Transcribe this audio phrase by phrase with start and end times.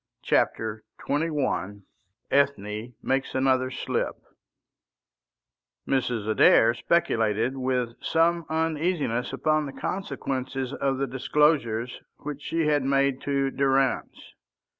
[0.23, 1.83] CHAPTER XXI
[2.31, 4.15] ETHNE MAKES ANOTHER SLIP
[5.87, 6.27] Mrs.
[6.27, 13.21] Adair speculated with some uneasiness upon the consequences of the disclosures which she had made
[13.21, 14.33] to Durrance.